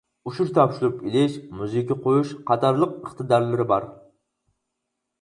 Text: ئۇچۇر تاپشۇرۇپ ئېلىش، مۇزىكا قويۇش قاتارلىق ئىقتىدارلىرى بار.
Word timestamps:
ئۇچۇر 0.29 0.47
تاپشۇرۇپ 0.53 1.03
ئېلىش، 1.09 1.35
مۇزىكا 1.59 1.99
قويۇش 2.07 2.33
قاتارلىق 2.51 2.99
ئىقتىدارلىرى 2.99 3.71
بار. 3.77 3.91